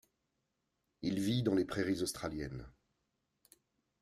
[1.03, 2.67] Il vit dans les prairies australiennes.